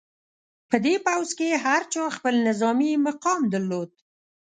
په 0.69 0.77
دې 0.85 0.95
پوځ 1.05 1.29
کې 1.39 1.61
هر 1.65 1.81
چا 1.93 2.03
خپل 2.17 2.35
نظامي 2.47 2.91
مقام 3.07 3.41
درلود. 3.53 3.89